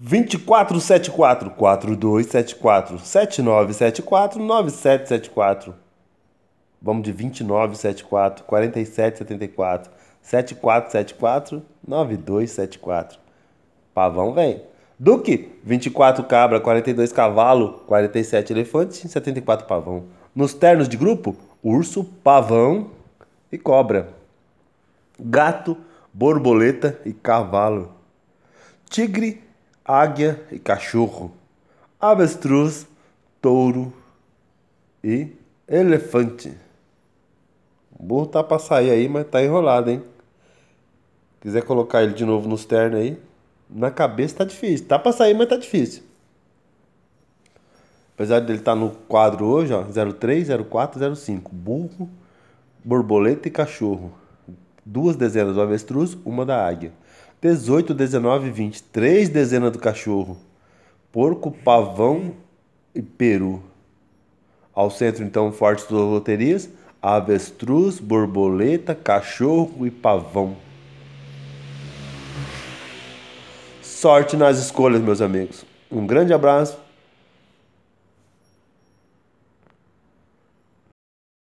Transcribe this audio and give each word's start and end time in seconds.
2474 0.00 1.50
4274 1.50 2.98
7974 3.00 4.40
9774. 4.40 5.74
Vamos 6.80 7.02
de 7.02 7.12
2974 7.12 8.44
4774 8.44 9.90
7474 10.22 11.62
9274. 11.84 13.18
Pavão 13.92 14.32
vem. 14.32 14.62
Duque, 14.96 15.52
24 15.64 16.22
cabra, 16.24 16.60
42 16.60 17.12
cavalo, 17.12 17.84
47 17.86 18.52
elefantes 18.52 19.04
e 19.04 19.08
74 19.08 19.66
pavão. 19.66 20.04
Nos 20.32 20.54
ternos 20.54 20.88
de 20.88 20.96
grupo, 20.96 21.34
urso, 21.60 22.04
pavão 22.22 22.90
e 23.50 23.58
cobra. 23.58 24.10
Gato, 25.18 25.76
borboleta 26.12 27.00
e 27.04 27.12
cavalo. 27.12 27.92
Tigre, 28.88 29.47
águia 29.88 30.38
e 30.52 30.58
cachorro, 30.58 31.32
avestruz, 31.98 32.86
touro 33.40 33.90
e 35.02 35.32
elefante. 35.66 36.52
O 37.98 38.02
burro 38.02 38.26
tá 38.26 38.44
pra 38.44 38.58
sair 38.58 38.90
aí, 38.90 39.08
mas 39.08 39.26
tá 39.26 39.42
enrolado, 39.42 39.90
hein? 39.90 40.04
Quiser 41.40 41.62
colocar 41.62 42.02
ele 42.02 42.12
de 42.12 42.26
novo 42.26 42.46
nos 42.46 42.66
ternos 42.66 43.00
aí, 43.00 43.18
na 43.70 43.90
cabeça 43.90 44.36
tá 44.36 44.44
difícil. 44.44 44.86
Tá 44.86 44.98
pra 44.98 45.10
sair, 45.10 45.32
mas 45.32 45.48
tá 45.48 45.56
difícil. 45.56 46.02
Apesar 48.14 48.40
dele 48.40 48.58
estar 48.58 48.72
tá 48.72 48.76
no 48.76 48.90
quadro 48.90 49.46
hoje, 49.46 49.72
ó, 49.72 49.84
03, 50.12 50.48
04, 50.68 51.16
05. 51.16 51.54
Burro, 51.54 52.10
borboleta 52.84 53.48
e 53.48 53.50
cachorro. 53.50 54.12
Duas 54.84 55.16
dezenas 55.16 55.54
do 55.54 55.62
avestruz, 55.62 56.16
uma 56.26 56.44
da 56.44 56.66
águia. 56.66 56.92
18, 57.40 57.94
19 57.94 58.50
20. 58.50 58.82
Três 58.84 59.28
dezenas 59.28 59.70
do 59.70 59.78
cachorro. 59.78 60.36
Porco, 61.12 61.50
pavão 61.50 62.34
e 62.94 63.00
peru. 63.00 63.62
Ao 64.74 64.90
centro, 64.90 65.24
então, 65.24 65.52
fortes 65.52 65.84
das 65.84 65.92
loterias. 65.92 66.68
Avestruz, 67.00 68.00
borboleta, 68.00 68.94
cachorro 68.94 69.86
e 69.86 69.90
pavão. 69.90 70.56
Sorte 73.80 74.36
nas 74.36 74.58
escolhas, 74.58 75.00
meus 75.00 75.20
amigos. 75.20 75.64
Um 75.90 76.06
grande 76.06 76.32
abraço 76.32 76.87